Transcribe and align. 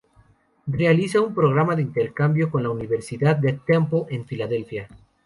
Realiza 0.65 1.21
un 1.21 1.35
programa 1.35 1.75
de 1.75 1.83
intercambio 1.83 2.49
con 2.49 2.63
la 2.63 2.71
Universidad 2.71 3.35
de 3.35 3.53
Temple 3.53 4.05
en 4.09 4.25
Filadelfia. 4.25 4.87